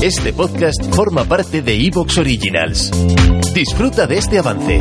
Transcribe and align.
Este 0.00 0.32
podcast 0.32 0.94
forma 0.94 1.24
parte 1.24 1.60
de 1.60 1.74
Evox 1.74 2.18
Originals. 2.18 2.90
Disfruta 3.52 4.06
de 4.06 4.18
este 4.18 4.38
avance. 4.38 4.80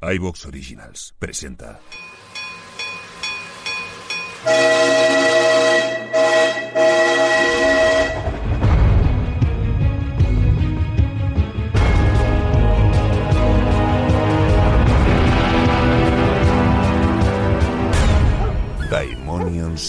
iVox 0.00 0.46
Originals 0.46 1.14
presenta. 1.18 1.78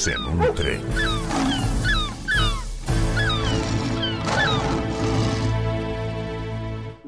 En 0.06 0.26
un 0.26 0.56
tren. 0.56 1.43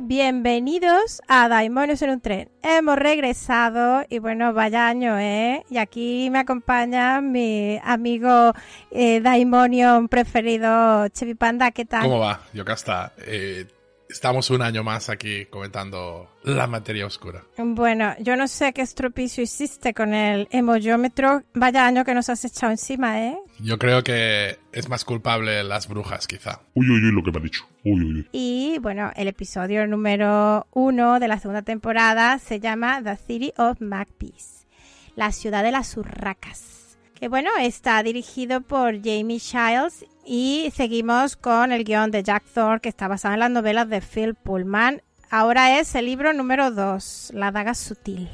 Bienvenidos 0.08 1.20
a 1.28 1.50
Daimonios 1.50 2.00
en 2.04 2.12
un 2.12 2.22
tren. 2.22 2.52
Hemos 2.62 2.96
regresado 2.96 4.06
y 4.08 4.20
bueno, 4.20 4.54
vaya 4.54 4.88
año, 4.88 5.18
¿eh? 5.18 5.64
Y 5.68 5.78
aquí 5.78 6.30
me 6.30 6.38
acompaña 6.38 7.22
mi 7.22 7.80
amigo 7.84 8.54
eh, 8.92 9.20
Daimonion 9.22 10.08
preferido, 10.08 11.08
Chevy 11.08 11.34
Panda, 11.34 11.72
¿qué 11.72 11.86
tal? 11.86 12.04
¿Cómo 12.04 12.20
va? 12.20 12.42
Yo 12.54 12.62
acá 12.62 12.74
está. 12.74 13.14
Eh, 13.26 13.66
estamos 14.10 14.50
un 14.50 14.62
año 14.62 14.84
más 14.84 15.10
aquí 15.10 15.46
comentando 15.46 16.30
la 16.44 16.68
materia 16.68 17.06
oscura. 17.06 17.44
Bueno, 17.58 18.14
yo 18.20 18.36
no 18.36 18.48
sé 18.48 18.74
qué 18.74 18.82
estropicio 18.82 19.44
hiciste 19.44 19.94
con 19.94 20.14
el 20.14 20.48
emoyómetro. 20.52 21.44
Vaya 21.54 21.86
año 21.86 22.06
que 22.06 22.14
nos 22.14 22.30
has 22.30 22.46
echado 22.46 22.72
encima, 22.72 23.22
¿eh? 23.22 23.38
Yo 23.60 23.78
creo 23.78 24.04
que 24.04 24.60
es 24.72 24.90
más 24.90 25.06
culpable 25.06 25.64
las 25.64 25.88
brujas, 25.88 26.28
quizá. 26.28 26.62
Uy, 26.74 26.90
uy, 26.90 27.06
uy, 27.06 27.12
lo 27.12 27.24
que 27.24 27.32
me 27.32 27.40
ha 27.40 27.44
dicho. 27.44 27.68
Uy, 27.84 28.02
uy, 28.02 28.14
uy. 28.14 28.30
Y 28.32 28.78
bueno, 28.80 29.12
el 29.16 29.28
episodio 29.28 29.88
número 29.88 30.68
uno 30.74 31.20
de 31.20 31.28
la 31.28 31.40
segunda 31.40 31.62
temporada 31.62 32.40
se 32.40 32.60
llama 32.60 33.02
The 33.04 33.18
City 33.18 33.54
of 33.58 33.82
Magpies, 33.82 34.68
la 35.16 35.32
ciudad 35.32 35.64
de 35.64 35.72
las 35.72 35.96
urracas. 35.98 36.85
Que 37.20 37.28
bueno, 37.30 37.50
está 37.60 38.04
dirigido 38.04 38.62
por 38.62 38.96
Jamie 39.02 39.40
Childs 39.40 40.06
y 40.26 40.72
seguimos 40.76 41.36
con 41.38 41.72
el 41.72 41.84
guion 41.86 42.12
de 42.12 42.24
Jack 42.24 42.44
Thorne 42.54 42.82
que 42.82 42.90
está 42.90 43.08
basado 43.08 43.34
en 43.36 43.40
las 43.40 43.50
novelas 43.52 43.90
de 43.90 44.02
Phil 44.02 44.36
Pullman. 44.36 45.02
Ahora 45.30 45.80
es 45.80 45.96
el 45.96 46.06
libro 46.06 46.34
número 46.34 46.72
dos, 46.72 47.32
La 47.34 47.52
daga 47.52 47.74
sutil. 47.74 48.30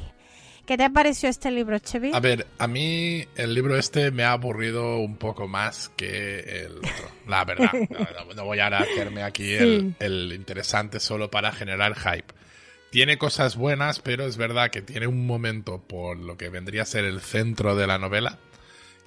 ¿Qué 0.66 0.76
te 0.76 0.88
pareció 0.90 1.28
este 1.28 1.50
libro, 1.50 1.78
Chevy? 1.78 2.12
A 2.14 2.20
ver, 2.20 2.46
a 2.58 2.66
mí 2.68 3.24
el 3.34 3.52
libro 3.54 3.76
este 3.76 4.10
me 4.12 4.22
ha 4.24 4.32
aburrido 4.32 4.98
un 4.98 5.16
poco 5.16 5.48
más 5.48 5.88
que 5.96 6.38
el 6.66 6.78
otro. 6.78 7.08
La 7.28 7.44
verdad. 7.44 7.70
No, 7.90 8.34
no- 8.34 8.44
voy 8.44 8.58
a 8.60 8.66
hacerme 8.68 9.22
aquí 9.22 9.52
el, 9.54 9.94
el 9.98 10.32
interesante 10.32 11.00
solo 11.00 11.30
para 11.30 11.52
generar 11.52 11.94
hype. 11.96 12.32
Tiene 12.90 13.16
cosas 13.18 13.56
buenas, 13.56 14.00
pero 14.00 14.24
es 14.26 14.36
verdad 14.36 14.70
que 14.70 14.82
tiene 14.82 15.06
un 15.06 15.26
momento 15.26 15.80
por 15.82 16.16
lo 16.18 16.36
que 16.36 16.48
vendría 16.48 16.82
a 16.82 16.86
ser 16.86 17.04
el 17.04 17.20
centro 17.20 17.74
de 17.74 17.86
la 17.86 17.98
novela 17.98 18.38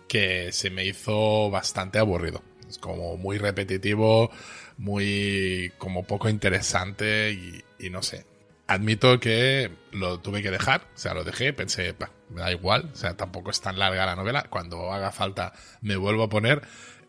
que 0.08 0.52
se 0.52 0.70
me 0.70 0.86
hizo 0.86 1.50
bastante 1.50 2.00
aburrido. 2.00 2.42
Es 2.70 2.78
como 2.78 3.18
muy 3.18 3.38
repetitivo, 3.38 4.32
muy 4.78 5.72
como 5.78 6.04
poco 6.06 6.30
interesante 6.30 7.32
y, 7.32 7.64
y 7.80 7.90
no 7.90 8.02
sé. 8.02 8.26
Admito 8.68 9.20
que 9.20 9.70
lo 9.92 10.20
tuve 10.20 10.42
que 10.42 10.50
dejar, 10.50 10.82
o 10.96 10.98
sea, 10.98 11.14
lo 11.14 11.24
dejé, 11.24 11.54
pensé, 11.54 11.92
"Bah, 11.92 12.10
me 12.30 12.42
da 12.42 12.52
igual, 12.52 12.90
o 12.92 12.96
sea, 12.96 13.16
tampoco 13.16 13.52
es 13.52 13.62
tan 13.62 13.78
larga 13.78 14.08
la 14.08 14.16
novela, 14.16 14.48
cuando 14.50 14.92
haga 14.92 15.12
falta 15.12 15.54
me 15.82 15.96
vuelvo 15.96 16.24
a 16.24 16.30
poner 16.30 16.64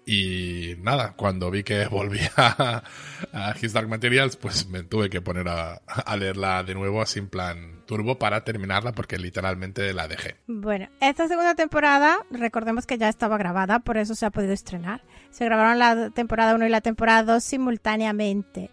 y 0.06 0.76
nada, 0.78 1.14
cuando 1.16 1.50
vi 1.50 1.64
que 1.64 1.86
volvía 1.90 2.30
a, 2.36 2.82
His 3.60 3.72
Dark 3.72 3.88
Materials, 3.88 4.36
pues 4.36 4.68
me 4.68 4.84
tuve 4.84 5.10
que 5.10 5.20
poner 5.20 5.48
a, 5.48 5.82
a 5.86 6.16
leerla 6.16 6.62
de 6.62 6.74
nuevo 6.74 7.02
así 7.02 7.18
en 7.18 7.28
plan 7.28 7.84
turbo 7.86 8.18
para 8.18 8.44
terminarla 8.44 8.92
porque 8.92 9.18
literalmente 9.18 9.92
la 9.92 10.06
dejé. 10.06 10.36
Bueno, 10.46 10.88
esta 11.00 11.26
segunda 11.26 11.56
temporada, 11.56 12.18
recordemos 12.30 12.86
que 12.86 12.98
ya 12.98 13.08
estaba 13.08 13.36
grabada, 13.36 13.80
por 13.80 13.96
eso 13.96 14.14
se 14.14 14.26
ha 14.26 14.30
podido 14.30 14.52
estrenar. 14.52 15.02
Se 15.30 15.44
grabaron 15.44 15.78
la 15.78 16.10
temporada 16.10 16.54
1 16.54 16.66
y 16.66 16.70
la 16.70 16.80
temporada 16.80 17.34
2 17.34 17.42
simultáneamente. 17.42 18.70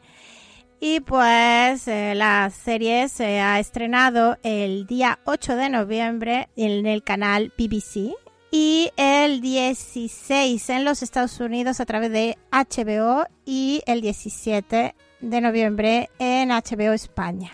Y 0.79 0.99
pues 0.99 1.87
eh, 1.87 2.13
la 2.13 2.49
serie 2.49 3.07
se 3.07 3.39
ha 3.39 3.59
estrenado 3.59 4.37
el 4.43 4.85
día 4.85 5.19
8 5.23 5.55
de 5.55 5.69
noviembre 5.69 6.49
en 6.57 6.85
el 6.85 7.03
canal 7.03 7.53
BBC 7.57 8.13
y 8.55 8.91
el 8.97 9.41
16 9.41 10.69
en 10.69 10.85
los 10.85 11.01
Estados 11.01 11.39
Unidos 11.39 11.79
a 11.79 11.87
través 11.87 12.11
de 12.11 12.37
HBO 12.51 13.25
y 13.45 13.81
el 13.87 13.99
17 14.01 14.93
de 15.21 15.41
noviembre 15.41 16.11
en 16.19 16.49
HBO 16.49 16.93
España. 16.93 17.51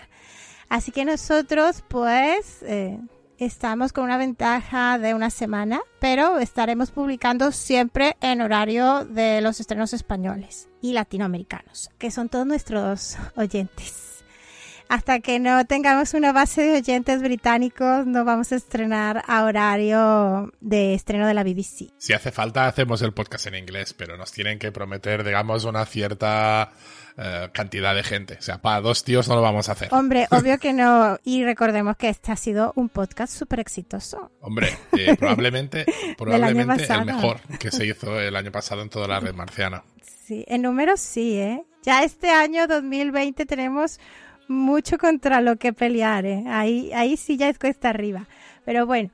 Así 0.68 0.92
que 0.92 1.06
nosotros 1.06 1.82
pues 1.88 2.62
eh, 2.64 3.00
estamos 3.38 3.94
con 3.94 4.04
una 4.04 4.18
ventaja 4.18 4.98
de 4.98 5.14
una 5.14 5.30
semana, 5.30 5.80
pero 6.00 6.38
estaremos 6.38 6.90
publicando 6.90 7.50
siempre 7.50 8.18
en 8.20 8.42
horario 8.42 9.06
de 9.06 9.40
los 9.40 9.58
estrenos 9.58 9.94
españoles 9.94 10.68
y 10.82 10.92
latinoamericanos, 10.92 11.88
que 11.96 12.10
son 12.10 12.28
todos 12.28 12.46
nuestros 12.46 13.16
oyentes. 13.36 14.09
Hasta 14.90 15.20
que 15.20 15.38
no 15.38 15.64
tengamos 15.66 16.14
una 16.14 16.32
base 16.32 16.62
de 16.62 16.78
oyentes 16.78 17.22
británicos, 17.22 18.08
no 18.08 18.24
vamos 18.24 18.50
a 18.50 18.56
estrenar 18.56 19.22
a 19.28 19.44
horario 19.44 20.52
de 20.60 20.94
estreno 20.94 21.28
de 21.28 21.34
la 21.34 21.44
BBC. 21.44 21.92
Si 21.96 22.12
hace 22.12 22.32
falta, 22.32 22.66
hacemos 22.66 23.00
el 23.02 23.12
podcast 23.12 23.46
en 23.46 23.54
inglés, 23.54 23.94
pero 23.94 24.16
nos 24.16 24.32
tienen 24.32 24.58
que 24.58 24.72
prometer, 24.72 25.22
digamos, 25.22 25.62
una 25.62 25.86
cierta 25.86 26.72
eh, 27.16 27.50
cantidad 27.52 27.94
de 27.94 28.02
gente. 28.02 28.38
O 28.40 28.42
sea, 28.42 28.58
para 28.58 28.80
dos 28.80 29.04
tíos 29.04 29.28
no 29.28 29.36
lo 29.36 29.42
vamos 29.42 29.68
a 29.68 29.72
hacer. 29.72 29.94
Hombre, 29.94 30.26
obvio 30.32 30.58
que 30.58 30.72
no. 30.72 31.20
Y 31.22 31.44
recordemos 31.44 31.96
que 31.96 32.08
este 32.08 32.32
ha 32.32 32.36
sido 32.36 32.72
un 32.74 32.88
podcast 32.88 33.32
súper 33.32 33.60
exitoso. 33.60 34.32
Hombre, 34.40 34.76
eh, 34.98 35.14
probablemente, 35.16 35.86
probablemente 36.18 36.92
el 36.92 37.04
mejor 37.04 37.40
que 37.60 37.70
se 37.70 37.86
hizo 37.86 38.18
el 38.18 38.34
año 38.34 38.50
pasado 38.50 38.82
en 38.82 38.88
toda 38.88 39.06
la 39.06 39.20
red 39.20 39.34
marciana. 39.34 39.84
Sí, 40.24 40.44
en 40.48 40.62
números 40.62 40.98
sí, 40.98 41.38
¿eh? 41.38 41.62
Ya 41.84 42.02
este 42.02 42.30
año 42.30 42.66
2020 42.66 43.46
tenemos 43.46 44.00
mucho 44.50 44.98
contra 44.98 45.40
lo 45.40 45.56
que 45.56 45.72
pelear, 45.72 46.26
¿eh? 46.26 46.44
Ahí, 46.48 46.92
ahí 46.92 47.16
sí 47.16 47.36
ya 47.36 47.48
es 47.48 47.58
cuesta 47.58 47.88
arriba. 47.88 48.26
Pero 48.64 48.84
bueno, 48.84 49.10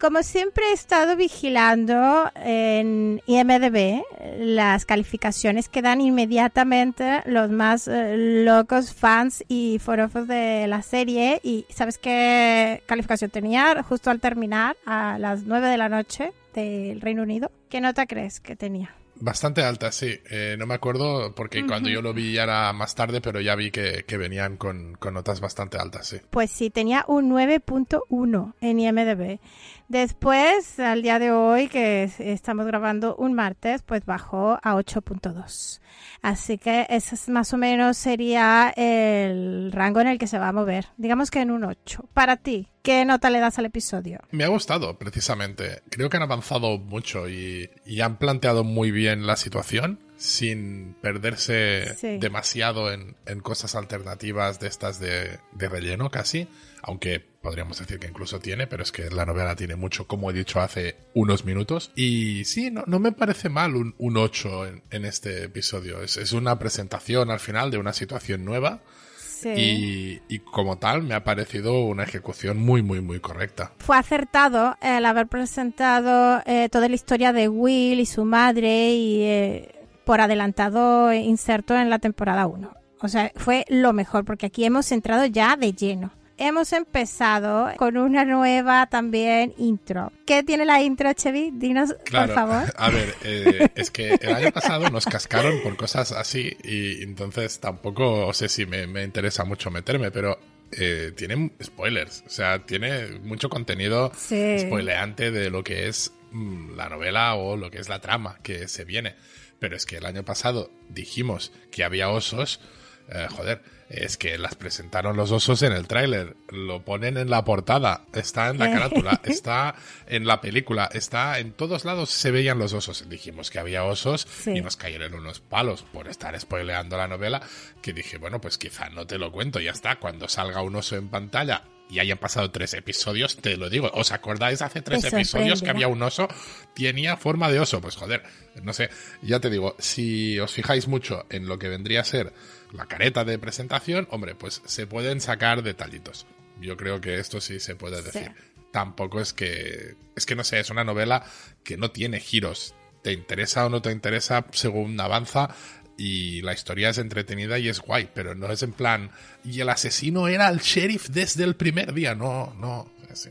como 0.00 0.22
siempre 0.22 0.64
he 0.70 0.72
estado 0.72 1.16
vigilando 1.16 2.30
en 2.36 3.20
IMDB 3.26 4.02
las 4.38 4.84
calificaciones 4.84 5.68
que 5.68 5.82
dan 5.82 6.00
inmediatamente 6.00 7.22
los 7.24 7.50
más 7.50 7.88
eh, 7.88 8.44
locos 8.44 8.94
fans 8.94 9.42
y 9.48 9.78
forofos 9.78 10.28
de 10.28 10.66
la 10.68 10.82
serie. 10.82 11.40
¿Y 11.42 11.64
sabes 11.70 11.98
qué 11.98 12.82
calificación 12.86 13.30
tenía 13.30 13.82
justo 13.82 14.10
al 14.10 14.20
terminar 14.20 14.76
a 14.84 15.18
las 15.18 15.44
9 15.44 15.66
de 15.66 15.78
la 15.78 15.88
noche 15.88 16.32
del 16.54 17.00
Reino 17.00 17.22
Unido? 17.22 17.50
¿Qué 17.70 17.80
nota 17.80 18.06
crees 18.06 18.40
que 18.40 18.54
tenía? 18.54 18.94
Bastante 19.18 19.62
alta, 19.62 19.92
sí. 19.92 20.20
Eh, 20.30 20.56
no 20.58 20.66
me 20.66 20.74
acuerdo 20.74 21.34
porque 21.34 21.66
cuando 21.66 21.88
yo 21.88 22.02
lo 22.02 22.12
vi 22.12 22.32
ya 22.34 22.42
era 22.42 22.72
más 22.72 22.94
tarde, 22.94 23.20
pero 23.20 23.40
ya 23.40 23.54
vi 23.54 23.70
que, 23.70 24.04
que 24.06 24.16
venían 24.16 24.56
con, 24.56 24.94
con 24.94 25.14
notas 25.14 25.40
bastante 25.40 25.78
altas, 25.78 26.08
sí. 26.08 26.18
Pues 26.30 26.50
sí, 26.50 26.70
tenía 26.70 27.04
un 27.08 27.30
9.1 27.30 28.54
en 28.60 28.80
IMDB. 28.80 29.40
Después, 29.88 30.78
al 30.80 31.02
día 31.02 31.18
de 31.18 31.30
hoy, 31.30 31.68
que 31.68 32.02
es- 32.04 32.20
estamos 32.20 32.66
grabando 32.66 33.14
un 33.16 33.34
martes, 33.34 33.82
pues 33.82 34.04
bajó 34.04 34.58
a 34.62 34.74
8.2. 34.74 35.80
Así 36.22 36.58
que 36.58 36.86
ese 36.90 37.14
es 37.14 37.28
más 37.28 37.52
o 37.52 37.56
menos 37.56 37.96
sería 37.96 38.72
el 38.76 39.70
rango 39.72 40.00
en 40.00 40.08
el 40.08 40.18
que 40.18 40.26
se 40.26 40.38
va 40.38 40.48
a 40.48 40.52
mover. 40.52 40.86
Digamos 40.96 41.30
que 41.30 41.40
en 41.40 41.50
un 41.50 41.64
8. 41.64 42.08
Para 42.14 42.36
ti, 42.36 42.68
¿qué 42.82 43.04
nota 43.04 43.30
le 43.30 43.38
das 43.40 43.58
al 43.58 43.66
episodio? 43.66 44.18
Me 44.32 44.44
ha 44.44 44.48
gustado, 44.48 44.98
precisamente. 44.98 45.82
Creo 45.90 46.10
que 46.10 46.16
han 46.16 46.22
avanzado 46.24 46.78
mucho 46.78 47.28
y, 47.28 47.70
y 47.84 48.00
han 48.00 48.16
planteado 48.18 48.64
muy 48.64 48.90
bien 48.90 49.26
la 49.26 49.36
situación 49.36 50.00
sin 50.16 50.94
perderse 51.02 51.94
Sí. 51.96 52.18
demasiado 52.18 52.90
en, 52.90 53.16
en 53.26 53.40
cosas 53.40 53.74
alternativas 53.76 54.58
de 54.60 54.68
estas 54.68 54.98
de, 54.98 55.38
de 55.52 55.68
relleno 55.68 56.10
casi. 56.10 56.48
Aunque 56.82 57.20
podríamos 57.46 57.78
decir 57.78 58.00
que 58.00 58.08
incluso 58.08 58.40
tiene, 58.40 58.66
pero 58.66 58.82
es 58.82 58.90
que 58.90 59.08
la 59.08 59.24
novela 59.24 59.54
tiene 59.54 59.76
mucho, 59.76 60.08
como 60.08 60.32
he 60.32 60.34
dicho 60.34 60.60
hace 60.60 60.96
unos 61.14 61.44
minutos. 61.44 61.92
Y 61.94 62.44
sí, 62.44 62.72
no, 62.72 62.82
no 62.88 62.98
me 62.98 63.12
parece 63.12 63.48
mal 63.48 63.76
un, 63.76 63.94
un 63.98 64.16
8 64.16 64.66
en, 64.66 64.82
en 64.90 65.04
este 65.04 65.44
episodio. 65.44 66.02
Es, 66.02 66.16
es 66.16 66.32
una 66.32 66.58
presentación 66.58 67.30
al 67.30 67.38
final 67.38 67.70
de 67.70 67.78
una 67.78 67.92
situación 67.92 68.44
nueva. 68.44 68.80
Sí. 69.14 69.50
Y, 69.50 70.22
y 70.28 70.40
como 70.40 70.78
tal 70.78 71.04
me 71.04 71.14
ha 71.14 71.22
parecido 71.22 71.84
una 71.84 72.02
ejecución 72.02 72.58
muy, 72.58 72.82
muy, 72.82 73.00
muy 73.00 73.20
correcta. 73.20 73.70
Fue 73.78 73.96
acertado 73.96 74.76
el 74.82 75.06
haber 75.06 75.28
presentado 75.28 76.42
eh, 76.46 76.68
toda 76.68 76.88
la 76.88 76.96
historia 76.96 77.32
de 77.32 77.48
Will 77.48 78.00
y 78.00 78.06
su 78.06 78.24
madre 78.24 78.90
y 78.90 79.22
eh, 79.22 79.74
por 80.04 80.20
adelantado 80.20 81.12
inserto 81.12 81.76
en 81.76 81.90
la 81.90 82.00
temporada 82.00 82.48
1. 82.48 82.74
O 83.02 83.06
sea, 83.06 83.30
fue 83.36 83.64
lo 83.68 83.92
mejor 83.92 84.24
porque 84.24 84.46
aquí 84.46 84.64
hemos 84.64 84.90
entrado 84.90 85.26
ya 85.26 85.54
de 85.54 85.72
lleno. 85.72 86.10
Hemos 86.38 86.72
empezado 86.72 87.72
con 87.76 87.96
una 87.96 88.24
nueva 88.24 88.86
también 88.86 89.54
intro. 89.58 90.12
¿Qué 90.26 90.42
tiene 90.42 90.64
la 90.64 90.82
intro, 90.82 91.12
Chevy? 91.12 91.50
Dinos, 91.52 91.94
por 92.10 92.28
favor. 92.32 92.72
A 92.76 92.90
ver, 92.90 93.14
eh, 93.24 93.68
es 93.74 93.90
que 93.90 94.14
el 94.14 94.34
año 94.34 94.52
pasado 94.52 94.88
nos 94.90 95.06
cascaron 95.06 95.60
por 95.62 95.76
cosas 95.76 96.12
así 96.12 96.56
y 96.62 97.02
entonces 97.02 97.60
tampoco 97.60 98.32
sé 98.32 98.48
si 98.48 98.66
me, 98.66 98.86
me 98.86 99.02
interesa 99.04 99.44
mucho 99.44 99.70
meterme, 99.70 100.10
pero 100.10 100.38
eh, 100.72 101.12
tiene 101.16 101.52
spoilers, 101.62 102.24
o 102.26 102.30
sea, 102.30 102.66
tiene 102.66 103.18
mucho 103.22 103.48
contenido 103.48 104.12
spoileante 104.14 105.30
de 105.30 105.48
lo 105.48 105.62
que 105.62 105.86
es 105.88 106.12
mm, 106.32 106.74
la 106.76 106.88
novela 106.88 107.34
o 107.34 107.56
lo 107.56 107.70
que 107.70 107.78
es 107.78 107.88
la 107.88 108.00
trama 108.00 108.38
que 108.42 108.68
se 108.68 108.84
viene. 108.84 109.14
Pero 109.58 109.76
es 109.76 109.86
que 109.86 109.96
el 109.96 110.06
año 110.06 110.24
pasado 110.24 110.70
dijimos 110.88 111.52
que 111.70 111.84
había 111.84 112.10
osos, 112.10 112.60
eh, 113.08 113.26
joder, 113.30 113.62
es 113.88 114.16
que 114.16 114.36
las 114.36 114.56
presentaron 114.56 115.16
los 115.16 115.30
osos 115.30 115.62
en 115.62 115.72
el 115.72 115.86
tráiler, 115.86 116.36
lo 116.48 116.84
ponen 116.84 117.16
en 117.16 117.30
la 117.30 117.44
portada, 117.44 118.04
está 118.12 118.48
en 118.48 118.58
la 118.58 118.70
carátula, 118.70 119.20
está 119.24 119.76
en 120.06 120.26
la 120.26 120.40
película, 120.40 120.88
está 120.92 121.38
en 121.38 121.52
todos 121.52 121.84
lados. 121.84 122.10
Se 122.10 122.30
veían 122.30 122.58
los 122.58 122.72
osos. 122.72 123.08
Dijimos 123.08 123.50
que 123.50 123.60
había 123.60 123.84
osos 123.84 124.26
y 124.46 124.60
nos 124.60 124.76
cayeron 124.76 125.14
unos 125.14 125.40
palos 125.40 125.82
por 125.82 126.08
estar 126.08 126.38
spoileando 126.38 126.96
la 126.96 127.08
novela, 127.08 127.42
que 127.80 127.92
dije, 127.92 128.18
bueno, 128.18 128.40
pues 128.40 128.58
quizá 128.58 128.88
no 128.88 129.06
te 129.06 129.18
lo 129.18 129.30
cuento, 129.30 129.60
ya 129.60 129.70
está, 129.70 129.96
cuando 129.96 130.28
salga 130.28 130.62
un 130.62 130.74
oso 130.74 130.96
en 130.96 131.08
pantalla 131.08 131.62
y 131.88 132.00
hayan 132.00 132.18
pasado 132.18 132.50
tres 132.50 132.74
episodios, 132.74 133.36
te 133.36 133.56
lo 133.56 133.70
digo. 133.70 133.90
¿Os 133.94 134.12
acordáis 134.12 134.62
hace 134.62 134.82
tres 134.82 135.04
episodios 135.04 135.62
que 135.62 135.70
había 135.70 135.88
un 135.88 136.02
oso? 136.02 136.28
Tenía 136.74 137.16
forma 137.16 137.50
de 137.50 137.60
oso. 137.60 137.80
Pues 137.80 137.96
joder, 137.96 138.22
no 138.62 138.72
sé, 138.72 138.90
ya 139.22 139.40
te 139.40 139.50
digo, 139.50 139.76
si 139.78 140.38
os 140.40 140.52
fijáis 140.52 140.88
mucho 140.88 141.26
en 141.30 141.46
lo 141.46 141.58
que 141.58 141.68
vendría 141.68 142.00
a 142.00 142.04
ser 142.04 142.32
la 142.72 142.86
careta 142.86 143.24
de 143.24 143.38
presentación, 143.38 144.08
hombre, 144.10 144.34
pues 144.34 144.62
se 144.64 144.86
pueden 144.86 145.20
sacar 145.20 145.62
detallitos. 145.62 146.26
Yo 146.60 146.76
creo 146.76 147.00
que 147.00 147.18
esto 147.18 147.40
sí 147.40 147.60
se 147.60 147.76
puede 147.76 148.02
decir. 148.02 148.32
Tampoco 148.72 149.20
es 149.20 149.32
que. 149.32 149.94
Es 150.16 150.26
que 150.26 150.34
no 150.34 150.44
sé, 150.44 150.58
es 150.58 150.70
una 150.70 150.84
novela 150.84 151.24
que 151.62 151.76
no 151.76 151.90
tiene 151.90 152.20
giros. 152.20 152.74
Te 153.02 153.12
interesa 153.12 153.66
o 153.66 153.68
no 153.68 153.82
te 153.82 153.92
interesa 153.92 154.46
según 154.52 154.98
avanza 155.00 155.54
y 155.96 156.42
la 156.42 156.52
historia 156.52 156.90
es 156.90 156.98
entretenida 156.98 157.58
y 157.58 157.68
es 157.68 157.80
guay, 157.80 158.08
pero 158.12 158.34
no 158.34 158.50
es 158.50 158.62
en 158.62 158.72
plan. 158.72 159.10
Y 159.44 159.60
el 159.60 159.68
asesino 159.68 160.28
era 160.28 160.48
el 160.48 160.58
sheriff 160.58 161.08
desde 161.08 161.44
el 161.44 161.56
primer 161.56 161.92
día. 161.94 162.14
No, 162.14 162.54
no. 162.58 162.90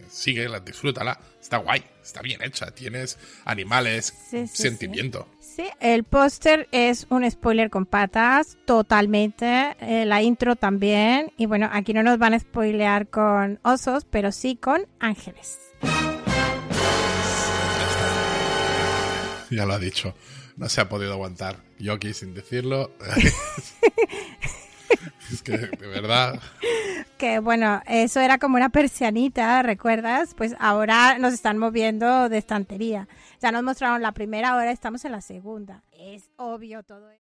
Sigue, 0.09 0.47
disfrútala. 0.65 1.19
Está 1.39 1.57
guay, 1.57 1.83
está 2.01 2.21
bien 2.21 2.41
hecha. 2.41 2.71
Tienes 2.71 3.19
animales, 3.45 4.13
sentimiento. 4.51 5.27
Sí, 5.39 5.65
el 5.79 6.03
póster 6.03 6.67
es 6.71 7.07
un 7.09 7.29
spoiler 7.29 7.69
con 7.69 7.85
patas, 7.85 8.57
totalmente. 8.65 9.75
Eh, 9.79 10.05
la 10.05 10.21
intro 10.21 10.55
también. 10.55 11.31
Y 11.37 11.45
bueno, 11.45 11.69
aquí 11.71 11.93
no 11.93 12.03
nos 12.03 12.17
van 12.17 12.33
a 12.33 12.39
spoilear 12.39 13.07
con 13.07 13.59
osos, 13.63 14.05
pero 14.09 14.31
sí 14.31 14.55
con 14.55 14.85
ángeles. 14.99 15.59
Ya 19.49 19.65
lo 19.65 19.73
ha 19.73 19.79
dicho. 19.79 20.13
No 20.57 20.69
se 20.69 20.81
ha 20.81 20.89
podido 20.89 21.13
aguantar. 21.13 21.57
Yoki 21.79 22.13
sin 22.13 22.33
decirlo. 22.33 22.91
es 25.31 25.41
que, 25.41 25.57
de 25.57 25.87
verdad. 25.87 26.39
Que 27.17 27.39
bueno, 27.39 27.81
eso 27.87 28.19
era 28.19 28.37
como 28.37 28.55
una 28.55 28.69
persianita, 28.69 29.61
¿recuerdas? 29.63 30.33
Pues 30.35 30.55
ahora 30.59 31.17
nos 31.17 31.33
están 31.33 31.57
moviendo 31.57 32.29
de 32.29 32.37
estantería. 32.37 33.07
Ya 33.41 33.51
nos 33.51 33.63
mostraron 33.63 34.01
la 34.01 34.13
primera, 34.13 34.49
ahora 34.49 34.71
estamos 34.71 35.03
en 35.05 35.11
la 35.11 35.21
segunda. 35.21 35.83
Es 35.91 36.29
obvio 36.37 36.83
todo 36.83 37.09
esto. 37.09 37.24